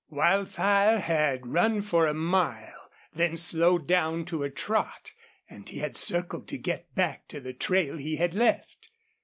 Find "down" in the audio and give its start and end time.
3.85-4.25